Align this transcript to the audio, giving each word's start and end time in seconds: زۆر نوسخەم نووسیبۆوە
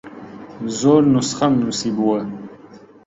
زۆر 0.79 1.01
نوسخەم 1.13 1.53
نووسیبۆوە 1.61 2.21